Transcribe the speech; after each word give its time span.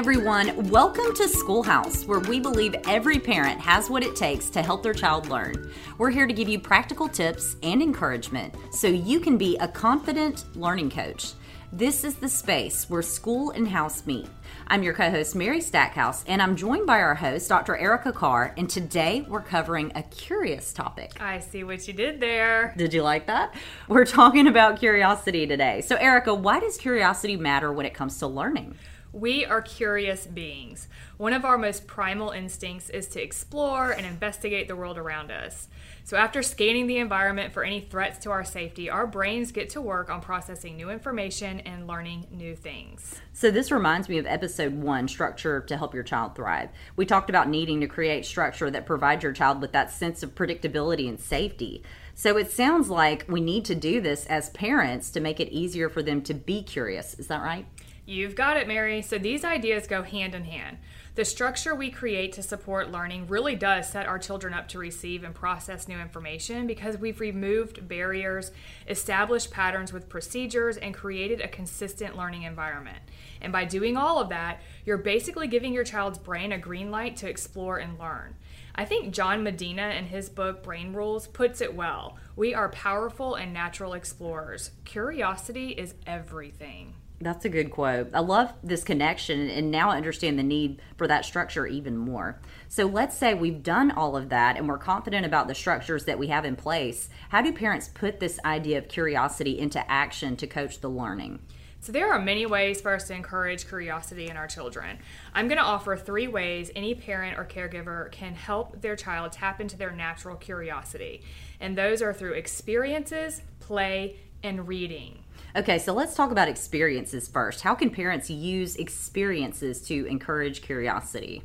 everyone. 0.00 0.70
Welcome 0.70 1.12
to 1.16 1.28
Schoolhouse, 1.28 2.06
where 2.06 2.20
we 2.20 2.40
believe 2.40 2.74
every 2.88 3.18
parent 3.18 3.60
has 3.60 3.90
what 3.90 4.02
it 4.02 4.16
takes 4.16 4.48
to 4.48 4.62
help 4.62 4.82
their 4.82 4.94
child 4.94 5.28
learn. 5.28 5.70
We're 5.98 6.08
here 6.08 6.26
to 6.26 6.32
give 6.32 6.48
you 6.48 6.58
practical 6.58 7.06
tips 7.06 7.56
and 7.62 7.82
encouragement 7.82 8.54
so 8.72 8.86
you 8.86 9.20
can 9.20 9.36
be 9.36 9.58
a 9.58 9.68
confident 9.68 10.56
learning 10.56 10.88
coach. 10.88 11.34
This 11.70 12.02
is 12.02 12.14
the 12.14 12.30
space 12.30 12.88
where 12.88 13.02
school 13.02 13.50
and 13.50 13.68
house 13.68 14.06
meet. 14.06 14.26
I'm 14.68 14.82
your 14.82 14.94
co 14.94 15.10
host, 15.10 15.36
Mary 15.36 15.60
Stackhouse, 15.60 16.24
and 16.24 16.40
I'm 16.40 16.56
joined 16.56 16.86
by 16.86 17.00
our 17.00 17.14
host, 17.14 17.50
Dr. 17.50 17.76
Erica 17.76 18.10
Carr, 18.10 18.54
and 18.56 18.70
today 18.70 19.26
we're 19.28 19.42
covering 19.42 19.92
a 19.94 20.02
curious 20.04 20.72
topic. 20.72 21.20
I 21.20 21.40
see 21.40 21.62
what 21.62 21.86
you 21.86 21.92
did 21.92 22.20
there. 22.20 22.72
Did 22.74 22.94
you 22.94 23.02
like 23.02 23.26
that? 23.26 23.54
We're 23.86 24.06
talking 24.06 24.46
about 24.46 24.78
curiosity 24.78 25.46
today. 25.46 25.82
So, 25.82 25.96
Erica, 25.96 26.34
why 26.34 26.58
does 26.58 26.78
curiosity 26.78 27.36
matter 27.36 27.70
when 27.70 27.84
it 27.84 27.92
comes 27.92 28.18
to 28.20 28.26
learning? 28.26 28.76
We 29.12 29.44
are 29.44 29.60
curious 29.60 30.24
beings. 30.24 30.86
One 31.16 31.32
of 31.32 31.44
our 31.44 31.58
most 31.58 31.88
primal 31.88 32.30
instincts 32.30 32.88
is 32.90 33.08
to 33.08 33.20
explore 33.20 33.90
and 33.90 34.06
investigate 34.06 34.68
the 34.68 34.76
world 34.76 34.98
around 34.98 35.32
us. 35.32 35.66
So, 36.04 36.16
after 36.16 36.42
scanning 36.42 36.86
the 36.86 36.98
environment 36.98 37.52
for 37.52 37.64
any 37.64 37.80
threats 37.80 38.20
to 38.20 38.30
our 38.30 38.44
safety, 38.44 38.88
our 38.88 39.08
brains 39.08 39.50
get 39.50 39.68
to 39.70 39.80
work 39.80 40.10
on 40.10 40.20
processing 40.20 40.76
new 40.76 40.90
information 40.90 41.58
and 41.60 41.88
learning 41.88 42.28
new 42.30 42.54
things. 42.54 43.20
So, 43.32 43.50
this 43.50 43.72
reminds 43.72 44.08
me 44.08 44.18
of 44.18 44.26
episode 44.26 44.74
one 44.74 45.08
structure 45.08 45.60
to 45.60 45.76
help 45.76 45.92
your 45.92 46.04
child 46.04 46.36
thrive. 46.36 46.68
We 46.94 47.04
talked 47.04 47.30
about 47.30 47.48
needing 47.48 47.80
to 47.80 47.88
create 47.88 48.24
structure 48.24 48.70
that 48.70 48.86
provides 48.86 49.24
your 49.24 49.32
child 49.32 49.60
with 49.60 49.72
that 49.72 49.90
sense 49.90 50.22
of 50.22 50.36
predictability 50.36 51.08
and 51.08 51.20
safety. 51.20 51.82
So, 52.14 52.36
it 52.36 52.52
sounds 52.52 52.90
like 52.90 53.24
we 53.28 53.40
need 53.40 53.64
to 53.64 53.74
do 53.74 54.00
this 54.00 54.24
as 54.26 54.50
parents 54.50 55.10
to 55.10 55.20
make 55.20 55.40
it 55.40 55.48
easier 55.48 55.88
for 55.88 56.02
them 56.02 56.22
to 56.22 56.34
be 56.34 56.62
curious. 56.62 57.14
Is 57.14 57.26
that 57.26 57.42
right? 57.42 57.66
You've 58.10 58.34
got 58.34 58.56
it, 58.56 58.66
Mary. 58.66 59.02
So 59.02 59.18
these 59.18 59.44
ideas 59.44 59.86
go 59.86 60.02
hand 60.02 60.34
in 60.34 60.42
hand. 60.42 60.78
The 61.14 61.24
structure 61.24 61.76
we 61.76 61.92
create 61.92 62.32
to 62.32 62.42
support 62.42 62.90
learning 62.90 63.28
really 63.28 63.54
does 63.54 63.88
set 63.88 64.06
our 64.06 64.18
children 64.18 64.52
up 64.52 64.66
to 64.70 64.80
receive 64.80 65.22
and 65.22 65.32
process 65.32 65.86
new 65.86 65.96
information 65.96 66.66
because 66.66 66.98
we've 66.98 67.20
removed 67.20 67.86
barriers, 67.86 68.50
established 68.88 69.52
patterns 69.52 69.92
with 69.92 70.08
procedures, 70.08 70.76
and 70.76 70.92
created 70.92 71.40
a 71.40 71.46
consistent 71.46 72.16
learning 72.16 72.42
environment. 72.42 72.98
And 73.40 73.52
by 73.52 73.64
doing 73.64 73.96
all 73.96 74.18
of 74.18 74.30
that, 74.30 74.60
you're 74.84 74.98
basically 74.98 75.46
giving 75.46 75.72
your 75.72 75.84
child's 75.84 76.18
brain 76.18 76.50
a 76.50 76.58
green 76.58 76.90
light 76.90 77.14
to 77.18 77.30
explore 77.30 77.78
and 77.78 77.96
learn. 77.96 78.34
I 78.74 78.86
think 78.86 79.14
John 79.14 79.44
Medina 79.44 79.90
in 79.90 80.06
his 80.06 80.28
book 80.28 80.64
Brain 80.64 80.92
Rules 80.92 81.28
puts 81.28 81.60
it 81.60 81.76
well. 81.76 82.16
We 82.34 82.54
are 82.54 82.70
powerful 82.70 83.36
and 83.36 83.52
natural 83.52 83.92
explorers. 83.92 84.72
Curiosity 84.84 85.70
is 85.70 85.94
everything. 86.08 86.94
That's 87.22 87.44
a 87.44 87.50
good 87.50 87.70
quote. 87.70 88.08
I 88.14 88.20
love 88.20 88.54
this 88.62 88.82
connection, 88.82 89.50
and 89.50 89.70
now 89.70 89.90
I 89.90 89.98
understand 89.98 90.38
the 90.38 90.42
need 90.42 90.80
for 90.96 91.06
that 91.06 91.26
structure 91.26 91.66
even 91.66 91.98
more. 91.98 92.40
So, 92.68 92.86
let's 92.86 93.14
say 93.14 93.34
we've 93.34 93.62
done 93.62 93.90
all 93.90 94.16
of 94.16 94.30
that 94.30 94.56
and 94.56 94.66
we're 94.66 94.78
confident 94.78 95.26
about 95.26 95.46
the 95.46 95.54
structures 95.54 96.06
that 96.06 96.18
we 96.18 96.28
have 96.28 96.46
in 96.46 96.56
place. 96.56 97.10
How 97.28 97.42
do 97.42 97.52
parents 97.52 97.90
put 97.92 98.20
this 98.20 98.40
idea 98.42 98.78
of 98.78 98.88
curiosity 98.88 99.58
into 99.58 99.90
action 99.90 100.34
to 100.36 100.46
coach 100.46 100.80
the 100.80 100.88
learning? 100.88 101.40
So, 101.80 101.92
there 101.92 102.10
are 102.10 102.18
many 102.18 102.46
ways 102.46 102.80
for 102.80 102.94
us 102.94 103.06
to 103.08 103.14
encourage 103.14 103.68
curiosity 103.68 104.28
in 104.30 104.38
our 104.38 104.46
children. 104.46 104.98
I'm 105.34 105.46
going 105.46 105.58
to 105.58 105.64
offer 105.64 105.98
three 105.98 106.26
ways 106.26 106.70
any 106.74 106.94
parent 106.94 107.38
or 107.38 107.44
caregiver 107.44 108.10
can 108.12 108.34
help 108.34 108.80
their 108.80 108.96
child 108.96 109.32
tap 109.32 109.60
into 109.60 109.76
their 109.76 109.90
natural 109.90 110.36
curiosity. 110.36 111.22
And 111.60 111.76
those 111.76 112.00
are 112.00 112.14
through 112.14 112.32
experiences, 112.32 113.42
play, 113.60 114.16
and 114.42 114.66
reading. 114.66 115.24
Okay, 115.56 115.78
so 115.78 115.92
let's 115.92 116.14
talk 116.14 116.30
about 116.30 116.48
experiences 116.48 117.26
first. 117.26 117.62
How 117.62 117.74
can 117.74 117.90
parents 117.90 118.30
use 118.30 118.76
experiences 118.76 119.82
to 119.82 120.06
encourage 120.06 120.62
curiosity? 120.62 121.42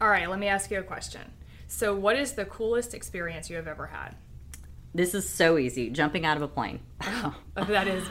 All 0.00 0.08
right, 0.08 0.28
let 0.28 0.38
me 0.40 0.48
ask 0.48 0.70
you 0.70 0.80
a 0.80 0.82
question. 0.82 1.22
So, 1.68 1.94
what 1.94 2.16
is 2.16 2.32
the 2.32 2.44
coolest 2.44 2.94
experience 2.94 3.48
you 3.48 3.56
have 3.56 3.68
ever 3.68 3.86
had? 3.86 4.16
This 4.92 5.14
is 5.14 5.28
so 5.28 5.56
easy 5.56 5.90
jumping 5.90 6.24
out 6.24 6.36
of 6.36 6.42
a 6.42 6.48
plane. 6.48 6.80
Oh, 7.56 7.64
that 7.64 7.86
is 7.86 8.04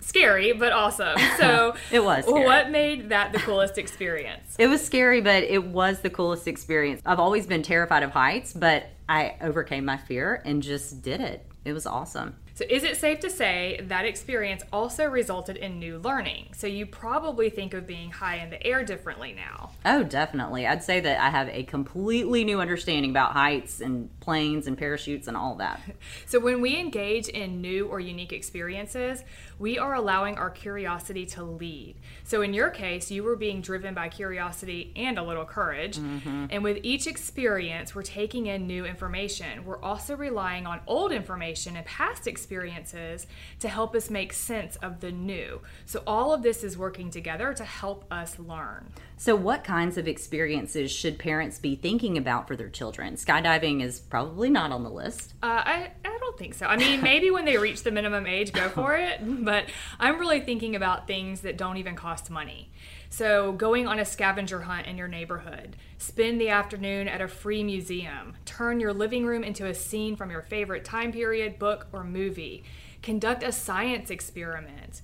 scary, 0.00 0.52
but 0.52 0.72
awesome. 0.72 1.18
So, 1.36 1.74
it 1.92 2.02
was. 2.02 2.24
Scary. 2.24 2.44
What 2.44 2.70
made 2.70 3.10
that 3.10 3.32
the 3.32 3.38
coolest 3.38 3.76
experience? 3.76 4.56
It 4.58 4.66
was 4.68 4.84
scary, 4.84 5.20
but 5.20 5.42
it 5.42 5.62
was 5.64 6.00
the 6.00 6.08
coolest 6.08 6.48
experience. 6.48 7.02
I've 7.04 7.20
always 7.20 7.46
been 7.46 7.62
terrified 7.62 8.02
of 8.02 8.10
heights, 8.12 8.54
but 8.54 8.86
I 9.08 9.36
overcame 9.42 9.84
my 9.84 9.98
fear 9.98 10.42
and 10.46 10.62
just 10.62 11.02
did 11.02 11.20
it. 11.20 11.46
It 11.66 11.74
was 11.74 11.86
awesome. 11.86 12.36
So, 12.58 12.64
is 12.68 12.82
it 12.82 12.96
safe 12.96 13.20
to 13.20 13.30
say 13.30 13.78
that 13.84 14.04
experience 14.04 14.64
also 14.72 15.04
resulted 15.04 15.56
in 15.56 15.78
new 15.78 15.98
learning? 15.98 16.46
So, 16.56 16.66
you 16.66 16.86
probably 16.86 17.50
think 17.50 17.72
of 17.72 17.86
being 17.86 18.10
high 18.10 18.38
in 18.38 18.50
the 18.50 18.60
air 18.66 18.84
differently 18.84 19.32
now. 19.32 19.70
Oh, 19.84 20.02
definitely. 20.02 20.66
I'd 20.66 20.82
say 20.82 20.98
that 20.98 21.20
I 21.20 21.30
have 21.30 21.48
a 21.50 21.62
completely 21.62 22.42
new 22.42 22.60
understanding 22.60 23.12
about 23.12 23.30
heights 23.30 23.80
and 23.80 24.10
planes 24.18 24.66
and 24.66 24.76
parachutes 24.76 25.28
and 25.28 25.36
all 25.36 25.54
that. 25.58 25.80
so, 26.26 26.40
when 26.40 26.60
we 26.60 26.76
engage 26.76 27.28
in 27.28 27.60
new 27.60 27.86
or 27.86 28.00
unique 28.00 28.32
experiences, 28.32 29.22
we 29.60 29.78
are 29.78 29.94
allowing 29.94 30.36
our 30.36 30.50
curiosity 30.50 31.26
to 31.26 31.44
lead. 31.44 31.94
So, 32.24 32.42
in 32.42 32.54
your 32.54 32.70
case, 32.70 33.08
you 33.08 33.22
were 33.22 33.36
being 33.36 33.60
driven 33.60 33.94
by 33.94 34.08
curiosity 34.08 34.92
and 34.96 35.16
a 35.16 35.22
little 35.22 35.44
courage. 35.44 35.98
Mm-hmm. 35.98 36.46
And 36.50 36.64
with 36.64 36.80
each 36.82 37.06
experience, 37.06 37.94
we're 37.94 38.02
taking 38.02 38.46
in 38.46 38.66
new 38.66 38.84
information. 38.84 39.64
We're 39.64 39.80
also 39.80 40.16
relying 40.16 40.66
on 40.66 40.80
old 40.88 41.12
information 41.12 41.76
and 41.76 41.86
past 41.86 42.26
experiences 42.26 42.47
experiences 42.48 43.26
to 43.60 43.68
help 43.68 43.94
us 43.94 44.08
make 44.08 44.32
sense 44.32 44.76
of 44.76 45.00
the 45.00 45.12
new. 45.12 45.60
So, 45.84 46.02
all 46.06 46.32
of 46.32 46.42
this 46.42 46.64
is 46.64 46.78
working 46.78 47.10
together 47.10 47.52
to 47.52 47.64
help 47.64 48.06
us 48.10 48.38
learn. 48.38 48.90
So, 49.18 49.36
what 49.36 49.64
kinds 49.64 49.98
of 49.98 50.08
experiences 50.08 50.90
should 50.90 51.18
parents 51.18 51.58
be 51.58 51.76
thinking 51.76 52.16
about 52.16 52.48
for 52.48 52.56
their 52.56 52.70
children? 52.70 53.16
Skydiving 53.16 53.82
is 53.82 54.00
probably 54.00 54.48
not 54.48 54.72
on 54.72 54.82
the 54.82 54.90
list. 54.90 55.34
Uh, 55.42 55.62
I, 55.64 55.90
I 56.04 56.18
don't 56.20 56.27
think 56.36 56.54
so. 56.54 56.66
I 56.66 56.76
mean, 56.76 57.02
maybe 57.02 57.30
when 57.30 57.44
they 57.44 57.56
reach 57.56 57.82
the 57.82 57.90
minimum 57.90 58.26
age, 58.26 58.52
go 58.52 58.68
for 58.68 58.96
it. 58.96 59.20
But 59.44 59.66
I'm 59.98 60.18
really 60.18 60.40
thinking 60.40 60.74
about 60.76 61.06
things 61.06 61.40
that 61.42 61.56
don't 61.56 61.76
even 61.76 61.94
cost 61.94 62.30
money. 62.30 62.70
So, 63.10 63.52
going 63.52 63.86
on 63.86 63.98
a 63.98 64.04
scavenger 64.04 64.62
hunt 64.62 64.86
in 64.86 64.98
your 64.98 65.08
neighborhood, 65.08 65.76
spend 65.96 66.40
the 66.40 66.50
afternoon 66.50 67.08
at 67.08 67.22
a 67.22 67.28
free 67.28 67.64
museum, 67.64 68.34
turn 68.44 68.80
your 68.80 68.92
living 68.92 69.24
room 69.24 69.42
into 69.42 69.66
a 69.66 69.74
scene 69.74 70.14
from 70.14 70.30
your 70.30 70.42
favorite 70.42 70.84
time 70.84 71.10
period, 71.10 71.58
book, 71.58 71.86
or 71.92 72.04
movie, 72.04 72.64
conduct 73.02 73.42
a 73.42 73.50
science 73.50 74.10
experiment. 74.10 75.00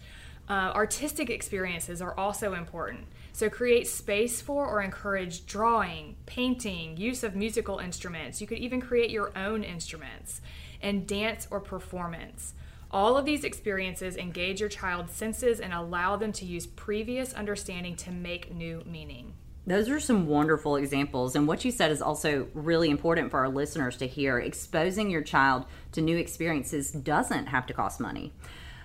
Uh, 0.46 0.72
artistic 0.74 1.30
experiences 1.30 2.02
are 2.02 2.14
also 2.18 2.52
important. 2.52 3.06
So, 3.32 3.48
create 3.48 3.86
space 3.86 4.42
for 4.42 4.66
or 4.66 4.82
encourage 4.82 5.46
drawing, 5.46 6.16
painting, 6.26 6.98
use 6.98 7.24
of 7.24 7.34
musical 7.34 7.78
instruments. 7.78 8.42
You 8.42 8.46
could 8.46 8.58
even 8.58 8.82
create 8.82 9.10
your 9.10 9.36
own 9.36 9.64
instruments, 9.64 10.42
and 10.84 11.06
dance 11.08 11.48
or 11.50 11.58
performance. 11.58 12.54
All 12.92 13.16
of 13.16 13.24
these 13.24 13.42
experiences 13.42 14.16
engage 14.16 14.60
your 14.60 14.68
child's 14.68 15.14
senses 15.14 15.58
and 15.58 15.72
allow 15.72 16.14
them 16.14 16.30
to 16.34 16.44
use 16.44 16.66
previous 16.66 17.32
understanding 17.32 17.96
to 17.96 18.12
make 18.12 18.54
new 18.54 18.84
meaning. 18.86 19.34
Those 19.66 19.88
are 19.88 19.98
some 19.98 20.28
wonderful 20.28 20.76
examples. 20.76 21.34
And 21.34 21.48
what 21.48 21.64
you 21.64 21.72
said 21.72 21.90
is 21.90 22.02
also 22.02 22.46
really 22.54 22.90
important 22.90 23.30
for 23.30 23.40
our 23.40 23.48
listeners 23.48 23.96
to 23.96 24.06
hear. 24.06 24.38
Exposing 24.38 25.10
your 25.10 25.22
child 25.22 25.64
to 25.92 26.02
new 26.02 26.18
experiences 26.18 26.92
doesn't 26.92 27.46
have 27.46 27.66
to 27.66 27.72
cost 27.72 27.98
money. 27.98 28.32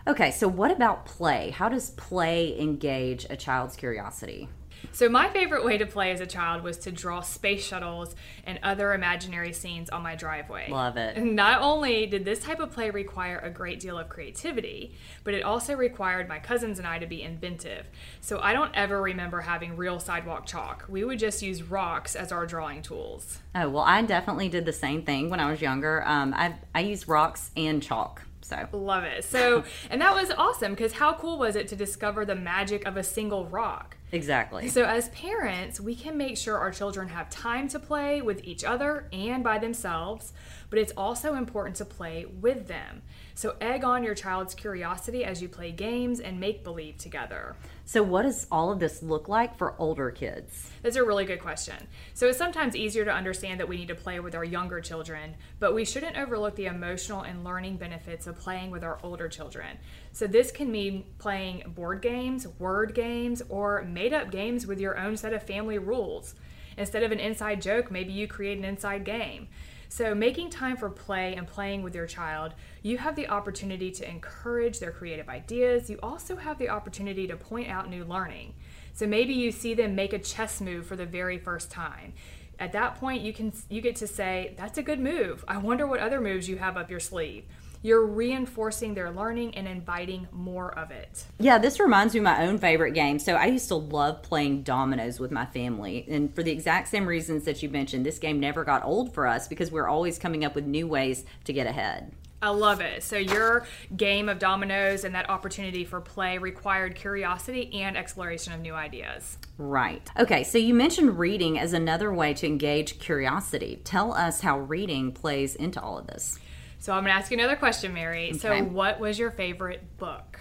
Okay, 0.08 0.31
so 0.31 0.48
what 0.48 0.72
about 0.72 1.06
play? 1.06 1.52
How 1.52 1.70
does 1.70 1.92
play 1.92 2.60
engage 2.60 3.28
a 3.30 3.36
child's 3.36 3.76
curiosity? 3.76 4.48
So, 4.92 5.10
my 5.10 5.30
favorite 5.30 5.64
way 5.64 5.78
to 5.78 5.86
play 5.86 6.12
as 6.12 6.20
a 6.20 6.26
child 6.26 6.64
was 6.64 6.78
to 6.80 6.92
draw 6.92 7.22
space 7.22 7.66
shuttles 7.66 8.16
and 8.44 8.60
other 8.64 8.94
imaginary 8.94 9.54
scenes 9.54 9.90
on 9.90 10.02
my 10.02 10.16
driveway. 10.16 10.70
Love 10.70 10.98
it. 10.98 11.18
Not 11.24 11.62
only 11.62 12.06
did 12.06 12.26
this 12.26 12.40
type 12.40 12.60
of 12.60 12.72
play 12.72 12.90
require 12.90 13.40
a 13.40 13.50
great 13.50 13.80
deal 13.80 13.98
of 13.98 14.10
creativity, 14.10 14.94
but 15.24 15.34
it 15.34 15.44
also 15.44 15.76
required 15.76 16.28
my 16.28 16.40
cousins 16.40 16.80
and 16.80 16.88
I 16.88 17.00
to 17.00 17.08
be 17.08 17.22
inventive. 17.24 17.86
So, 18.22 18.40
I 18.40 18.54
don't 18.54 18.76
ever 18.76 19.02
remember 19.02 19.42
having 19.42 19.78
real 19.78 20.00
sidewalk 20.00 20.46
chalk. 20.46 20.86
We 20.90 21.04
would 21.04 21.20
just 21.20 21.42
use 21.42 21.64
rocks 21.64 22.16
as 22.16 22.32
our 22.32 22.46
drawing 22.46 22.82
tools. 22.82 23.40
Oh, 23.56 23.70
well, 23.70 23.84
I 23.84 24.02
definitely 24.02 24.50
did 24.50 24.66
the 24.66 24.74
same 24.74 25.04
thing 25.04 25.30
when 25.30 25.40
I 25.40 25.50
was 25.50 25.62
younger. 25.62 26.04
Um, 26.06 26.34
I, 26.36 26.56
I 26.74 26.82
used 26.82 27.08
rocks 27.08 27.52
and 27.56 27.82
chalk. 27.82 28.24
So 28.42 28.68
love 28.72 29.04
it. 29.04 29.24
So 29.24 29.64
and 29.90 30.02
that 30.02 30.16
was 30.16 30.32
awesome 30.32 30.74
because 30.74 30.94
how 30.94 31.14
cool 31.14 31.38
was 31.38 31.56
it 31.56 31.68
to 31.70 31.75
discover 31.75 32.25
the 32.25 32.36
magic 32.36 32.86
of 32.86 32.98
a 32.98 33.04
single 33.04 33.46
rock? 33.46 33.96
Exactly. 34.12 34.68
So, 34.70 34.86
as 34.86 35.10
parents, 35.10 35.80
we 35.80 35.96
can 35.96 36.18
make 36.18 36.38
sure 36.38 36.58
our 36.58 36.72
children 36.72 37.10
have 37.10 37.30
time 37.30 37.68
to 37.70 37.80
play 37.80 38.22
with 38.22 38.44
each 38.44 38.64
other 38.64 39.08
and 39.14 39.44
by 39.44 39.60
themselves, 39.60 40.34
but 40.69 40.80
it's 40.80 40.94
also 40.95 41.36
important 41.36 41.75
to 41.77 41.86
play 41.86 42.25
with 42.25 42.68
them. 42.68 43.01
So, 43.36 43.56
egg 43.62 43.83
on 43.83 44.04
your 44.04 44.16
child's 44.16 44.54
curiosity 44.54 45.24
as 45.24 45.42
you 45.42 45.48
play 45.48 45.71
games 45.71 46.19
and 46.19 46.39
make 46.39 46.63
believe 46.63 46.98
together. 46.98 47.56
So, 47.86 48.04
what 48.04 48.24
does 48.24 48.48
all 48.51 48.71
of 48.71 48.80
this 48.80 49.01
look 49.01 49.30
like 49.30 49.57
for 49.57 49.75
older 49.80 50.12
kids? 50.12 50.69
That's 50.81 50.98
a 50.98 51.06
really 51.06 51.25
good 51.25 51.39
question. 51.39 51.88
So, 52.13 52.27
it's 52.27 52.38
sometimes 52.38 52.75
easier 52.75 53.06
to 53.06 53.12
understand 53.12 53.60
that 53.60 53.68
we 53.68 53.77
need 53.77 53.88
to 53.88 53.95
play 53.95 54.19
with 54.19 54.36
our 54.36 54.44
younger 54.44 54.81
children, 54.81 55.36
but 55.60 55.74
we 55.74 55.86
shouldn't 55.86 56.18
overlook 56.18 56.56
the 56.56 56.66
emotional 56.66 57.22
and 57.22 57.44
learning 57.44 57.77
benefits 57.77 58.27
of 58.27 58.38
playing 58.38 58.72
with 58.72 58.83
our 58.83 59.00
older 59.04 59.30
children. 59.30 59.77
So, 60.12 60.27
this 60.27 60.51
can 60.51 60.69
mean 60.72 61.06
playing 61.18 61.63
board 61.74 62.01
games, 62.01 62.45
word 62.60 62.94
games, 62.94 63.42
or 63.48 63.83
made 63.83 64.13
up 64.13 64.31
games 64.31 64.68
with 64.68 64.80
your 64.80 64.98
own 64.98 65.15
set 65.15 65.33
of 65.33 65.44
family 65.44 65.77
rules. 65.77 66.36
Instead 66.77 67.04
of 67.04 67.12
an 67.12 67.19
inside 67.19 67.62
joke, 67.62 67.89
maybe 67.92 68.12
you 68.12 68.27
create 68.27 68.57
an 68.57 68.65
inside 68.65 69.04
game. 69.04 69.48
So, 69.91 70.13
making 70.13 70.51
time 70.51 70.77
for 70.77 70.88
play 70.89 71.33
and 71.36 71.47
playing 71.47 71.81
with 71.81 71.95
your 71.95 72.06
child, 72.06 72.53
you 72.83 73.00
have 73.00 73.15
the 73.15 73.27
opportunity 73.27 73.89
to 73.89 74.07
encourage 74.07 74.80
their 74.80 74.91
creative 74.91 75.27
ideas. 75.27 75.89
You 75.89 75.97
also 76.03 76.36
have 76.36 76.59
the 76.59 76.69
opportunity 76.69 77.25
to 77.25 77.36
point 77.36 77.69
out 77.69 77.89
new 77.89 78.06
learning. 78.06 78.53
So, 78.94 79.07
maybe 79.07 79.33
you 79.33 79.51
see 79.51 79.74
them 79.74 79.95
make 79.95 80.13
a 80.13 80.19
chess 80.19 80.62
move 80.62 80.86
for 80.86 80.95
the 80.95 81.07
very 81.07 81.39
first 81.39 81.71
time. 81.71 82.13
At 82.59 82.71
that 82.74 83.00
point, 83.00 83.24
you 83.24 83.33
can 83.33 83.51
you 83.68 83.81
get 83.81 83.95
to 83.95 84.07
say, 84.07 84.53
"That's 84.57 84.77
a 84.77 84.83
good 84.83 85.00
move. 85.00 85.44
I 85.47 85.57
wonder 85.57 85.88
what 85.88 86.00
other 86.00 86.21
moves 86.21 86.47
you 86.47 86.57
have 86.57 86.77
up 86.77 86.91
your 86.91 87.00
sleeve." 87.00 87.45
You're 87.81 88.06
reinforcing 88.06 88.94
their 88.94 89.12
learning 89.12 89.56
and 89.56 89.68
inviting 89.68 90.28
more 90.31 90.78
of 90.78 90.92
it. 90.92 91.26
Yeah, 91.40 91.58
this 91.58 91.80
reminds 91.80 92.14
me 92.14 92.20
of 92.20 92.26
my 92.26 92.46
own 92.46 92.58
favorite 92.58 92.92
game. 92.92 93.20
So 93.20 93.36
I 93.36 93.46
used 93.46 93.68
to 93.70 93.76
love 93.76 94.22
playing 94.22 94.64
dominoes 94.64 95.20
with 95.20 95.31
my 95.31 95.46
family. 95.46 96.06
And 96.10 96.34
for 96.34 96.44
the 96.44 96.52
exact 96.52 96.90
same 96.90 97.06
reasons 97.06 97.46
that 97.46 97.64
you 97.64 97.70
mentioned, 97.70 98.06
this 98.06 98.20
game 98.20 98.40
never 98.40 98.64
got 98.64 98.84
old 98.84 99.14
for 99.14 99.28
us 99.28 99.48
because 99.48 99.72
we're 99.72 99.88
always 99.88 100.20
coming 100.20 100.44
up 100.44 100.56
with 100.56 100.66
new 100.66 100.88
ways 100.88 101.24
to 101.46 101.54
get 101.54 101.68
ahead. 101.68 102.12
I 102.42 102.50
love 102.50 102.80
it. 102.80 103.04
So 103.04 103.18
your 103.18 103.68
game 103.96 104.30
of 104.30 104.40
dominoes 104.40 105.04
and 105.04 105.14
that 105.14 105.30
opportunity 105.30 105.84
for 105.84 106.00
play 106.00 106.38
required 106.38 106.96
curiosity 106.96 107.70
and 107.74 107.98
exploration 107.98 108.54
of 108.54 108.62
new 108.62 108.74
ideas. 108.74 109.38
Right. 109.58 110.10
Okay, 110.18 110.46
so 110.46 110.58
you 110.58 110.74
mentioned 110.74 111.20
reading 111.20 111.60
as 111.60 111.74
another 111.74 112.14
way 112.14 112.34
to 112.36 112.48
engage 112.48 112.98
curiosity. 113.00 113.82
Tell 113.84 114.14
us 114.14 114.40
how 114.40 114.60
reading 114.60 115.12
plays 115.12 115.56
into 115.56 115.82
all 115.82 115.98
of 115.98 116.08
this. 116.08 116.40
So 116.80 116.94
I'm 116.94 117.04
going 117.04 117.14
to 117.14 117.20
ask 117.20 117.30
you 117.30 117.38
another 117.38 117.58
question, 117.58 117.94
Mary. 117.94 118.30
Okay. 118.30 118.38
So, 118.38 118.64
what 118.64 119.02
was 119.02 119.20
your 119.20 119.31
favorite 119.31 119.98
book? 119.98 120.40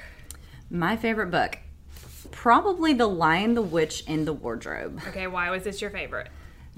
My 0.70 0.96
favorite 0.96 1.32
book, 1.32 1.58
probably 2.30 2.92
The 2.92 3.08
Lion, 3.08 3.54
the 3.54 3.62
Witch, 3.62 4.04
and 4.06 4.26
the 4.26 4.32
Wardrobe. 4.32 5.00
Okay, 5.08 5.26
why 5.26 5.50
was 5.50 5.64
this 5.64 5.80
your 5.80 5.90
favorite? 5.90 6.28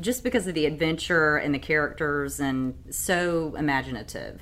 Just 0.01 0.25
because 0.25 0.47
of 0.47 0.55
the 0.55 0.65
adventure 0.65 1.37
and 1.37 1.55
the 1.55 1.59
characters, 1.59 2.41
and 2.41 2.75
so 2.91 3.55
imaginative. 3.59 4.41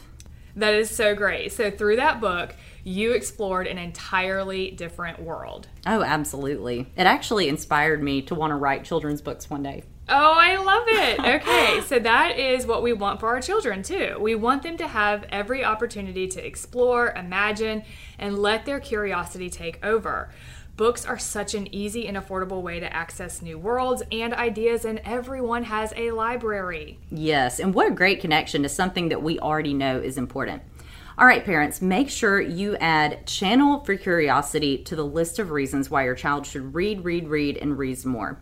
That 0.54 0.74
is 0.74 0.88
so 0.88 1.16
great. 1.16 1.52
So, 1.52 1.68
through 1.68 1.96
that 1.96 2.20
book, 2.20 2.54
you 2.84 3.10
explored 3.12 3.66
an 3.66 3.76
entirely 3.76 4.70
different 4.70 5.20
world. 5.20 5.66
Oh, 5.84 6.02
absolutely. 6.02 6.92
It 6.96 7.06
actually 7.08 7.48
inspired 7.48 8.04
me 8.04 8.22
to 8.22 8.36
want 8.36 8.52
to 8.52 8.54
write 8.54 8.84
children's 8.84 9.20
books 9.20 9.50
one 9.50 9.64
day. 9.64 9.82
Oh, 10.08 10.34
I 10.36 10.56
love 10.56 10.84
it. 10.86 11.18
Okay, 11.38 11.80
so 11.82 11.98
that 11.98 12.38
is 12.38 12.66
what 12.66 12.82
we 12.82 12.92
want 12.92 13.20
for 13.20 13.28
our 13.28 13.40
children 13.40 13.82
too. 13.82 14.16
We 14.18 14.34
want 14.34 14.62
them 14.62 14.76
to 14.78 14.88
have 14.88 15.24
every 15.30 15.64
opportunity 15.64 16.26
to 16.28 16.44
explore, 16.44 17.12
imagine, 17.14 17.82
and 18.18 18.38
let 18.38 18.64
their 18.64 18.80
curiosity 18.80 19.50
take 19.50 19.84
over. 19.84 20.30
Books 20.76 21.04
are 21.04 21.18
such 21.18 21.54
an 21.54 21.72
easy 21.74 22.06
and 22.06 22.16
affordable 22.16 22.62
way 22.62 22.80
to 22.80 22.92
access 22.94 23.42
new 23.42 23.58
worlds 23.58 24.02
and 24.10 24.32
ideas, 24.32 24.84
and 24.84 25.00
everyone 25.04 25.64
has 25.64 25.92
a 25.96 26.12
library. 26.12 26.98
Yes, 27.10 27.60
and 27.60 27.74
what 27.74 27.88
a 27.88 27.94
great 27.94 28.20
connection 28.20 28.62
to 28.62 28.68
something 28.68 29.08
that 29.08 29.22
we 29.22 29.38
already 29.38 29.74
know 29.74 29.98
is 29.98 30.16
important. 30.16 30.62
All 31.18 31.26
right, 31.26 31.44
parents, 31.44 31.82
make 31.82 32.08
sure 32.08 32.40
you 32.40 32.76
add 32.76 33.26
Channel 33.26 33.82
for 33.84 33.96
Curiosity 33.96 34.78
to 34.84 34.94
the 34.94 35.04
list 35.04 35.40
of 35.40 35.50
reasons 35.50 35.90
why 35.90 36.04
your 36.04 36.14
child 36.14 36.46
should 36.46 36.74
read, 36.74 37.04
read, 37.04 37.28
read, 37.28 37.56
and 37.56 37.76
read 37.76 38.04
more. 38.06 38.40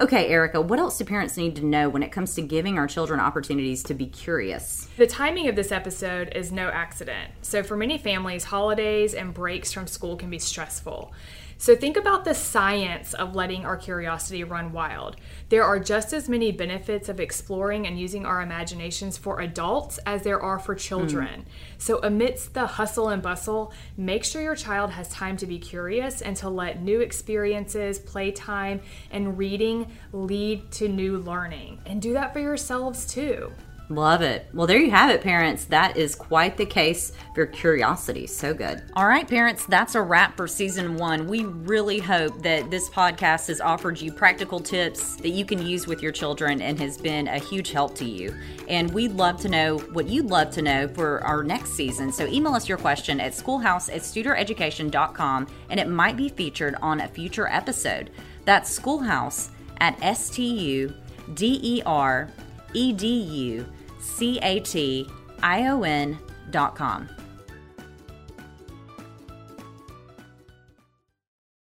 Okay, 0.00 0.28
Erica, 0.28 0.62
what 0.62 0.78
else 0.78 0.96
do 0.96 1.04
parents 1.04 1.36
need 1.36 1.56
to 1.56 1.66
know 1.66 1.90
when 1.90 2.02
it 2.02 2.10
comes 2.10 2.34
to 2.36 2.40
giving 2.40 2.78
our 2.78 2.86
children 2.86 3.20
opportunities 3.20 3.82
to 3.82 3.92
be 3.92 4.06
curious? 4.06 4.88
The 4.96 5.06
timing 5.06 5.46
of 5.46 5.56
this 5.56 5.70
episode 5.70 6.32
is 6.34 6.50
no 6.50 6.68
accident. 6.68 7.32
So, 7.42 7.62
for 7.62 7.76
many 7.76 7.98
families, 7.98 8.44
holidays 8.44 9.12
and 9.12 9.34
breaks 9.34 9.74
from 9.74 9.86
school 9.86 10.16
can 10.16 10.30
be 10.30 10.38
stressful. 10.38 11.12
So 11.60 11.76
think 11.76 11.98
about 11.98 12.24
the 12.24 12.32
science 12.32 13.12
of 13.12 13.34
letting 13.34 13.66
our 13.66 13.76
curiosity 13.76 14.44
run 14.44 14.72
wild. 14.72 15.16
There 15.50 15.62
are 15.62 15.78
just 15.78 16.14
as 16.14 16.26
many 16.26 16.52
benefits 16.52 17.10
of 17.10 17.20
exploring 17.20 17.86
and 17.86 18.00
using 18.00 18.24
our 18.24 18.40
imaginations 18.40 19.18
for 19.18 19.42
adults 19.42 19.98
as 20.06 20.22
there 20.22 20.40
are 20.40 20.58
for 20.58 20.74
children. 20.74 21.42
Mm. 21.42 21.44
So 21.76 22.00
amidst 22.02 22.54
the 22.54 22.64
hustle 22.66 23.10
and 23.10 23.20
bustle, 23.20 23.74
make 23.98 24.24
sure 24.24 24.40
your 24.40 24.56
child 24.56 24.92
has 24.92 25.10
time 25.10 25.36
to 25.36 25.46
be 25.46 25.58
curious 25.58 26.22
and 26.22 26.34
to 26.38 26.48
let 26.48 26.80
new 26.80 27.02
experiences, 27.02 27.98
playtime, 27.98 28.80
and 29.10 29.36
reading 29.36 29.89
lead 30.12 30.70
to 30.72 30.88
new 30.88 31.18
learning. 31.18 31.80
And 31.86 32.00
do 32.00 32.12
that 32.14 32.32
for 32.32 32.40
yourselves 32.40 33.06
too. 33.06 33.52
Love 33.90 34.22
it. 34.22 34.48
Well, 34.54 34.68
there 34.68 34.78
you 34.78 34.92
have 34.92 35.10
it, 35.10 35.20
parents. 35.20 35.64
That 35.64 35.96
is 35.96 36.14
quite 36.14 36.56
the 36.56 36.64
case 36.64 37.12
for 37.34 37.44
curiosity. 37.44 38.28
So 38.28 38.54
good. 38.54 38.84
All 38.94 39.08
right, 39.08 39.26
parents, 39.26 39.66
that's 39.66 39.96
a 39.96 40.00
wrap 40.02 40.36
for 40.36 40.46
season 40.46 40.96
one. 40.96 41.26
We 41.26 41.44
really 41.44 41.98
hope 41.98 42.40
that 42.44 42.70
this 42.70 42.88
podcast 42.88 43.48
has 43.48 43.60
offered 43.60 44.00
you 44.00 44.12
practical 44.12 44.60
tips 44.60 45.16
that 45.16 45.30
you 45.30 45.44
can 45.44 45.60
use 45.60 45.88
with 45.88 46.02
your 46.02 46.12
children 46.12 46.62
and 46.62 46.78
has 46.78 46.96
been 46.96 47.26
a 47.26 47.40
huge 47.40 47.72
help 47.72 47.96
to 47.96 48.04
you. 48.04 48.32
And 48.68 48.92
we'd 48.94 49.12
love 49.12 49.40
to 49.40 49.48
know 49.48 49.78
what 49.78 50.08
you'd 50.08 50.26
love 50.26 50.50
to 50.52 50.62
know 50.62 50.86
for 50.86 51.20
our 51.24 51.42
next 51.42 51.72
season. 51.72 52.12
So 52.12 52.28
email 52.28 52.54
us 52.54 52.68
your 52.68 52.78
question 52.78 53.18
at 53.18 53.34
schoolhouse 53.34 53.88
at 53.88 54.02
studereducation.com 54.02 55.48
and 55.68 55.80
it 55.80 55.88
might 55.88 56.16
be 56.16 56.28
featured 56.28 56.76
on 56.80 57.00
a 57.00 57.08
future 57.08 57.48
episode. 57.48 58.10
That's 58.44 58.70
schoolhouse 58.70 59.50
at 59.80 59.98
S 60.02 60.30